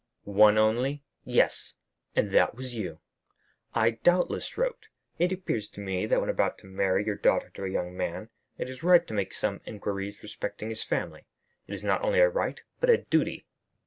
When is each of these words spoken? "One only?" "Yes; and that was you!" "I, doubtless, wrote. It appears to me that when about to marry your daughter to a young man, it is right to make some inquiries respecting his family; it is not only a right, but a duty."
"One 0.23 0.57
only?" 0.57 1.03
"Yes; 1.25 1.75
and 2.15 2.31
that 2.31 2.55
was 2.55 2.73
you!" 2.75 2.97
"I, 3.75 3.91
doubtless, 3.91 4.57
wrote. 4.57 4.87
It 5.19 5.31
appears 5.31 5.69
to 5.69 5.79
me 5.79 6.07
that 6.07 6.19
when 6.19 6.27
about 6.27 6.57
to 6.57 6.65
marry 6.65 7.05
your 7.05 7.13
daughter 7.17 7.51
to 7.51 7.65
a 7.65 7.69
young 7.69 7.95
man, 7.95 8.29
it 8.57 8.67
is 8.67 8.81
right 8.81 9.05
to 9.05 9.13
make 9.13 9.31
some 9.31 9.61
inquiries 9.63 10.23
respecting 10.23 10.69
his 10.69 10.83
family; 10.83 11.27
it 11.67 11.75
is 11.75 11.83
not 11.83 12.01
only 12.03 12.17
a 12.19 12.27
right, 12.27 12.63
but 12.79 12.89
a 12.89 12.97
duty." 12.97 13.45